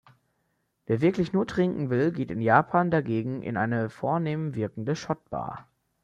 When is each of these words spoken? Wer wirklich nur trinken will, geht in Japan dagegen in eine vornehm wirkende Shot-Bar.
Wer 0.87 0.99
wirklich 1.01 1.31
nur 1.31 1.45
trinken 1.45 1.91
will, 1.91 2.11
geht 2.11 2.31
in 2.31 2.41
Japan 2.41 2.89
dagegen 2.89 3.43
in 3.43 3.55
eine 3.55 3.91
vornehm 3.91 4.55
wirkende 4.55 4.95
Shot-Bar. 4.95 5.67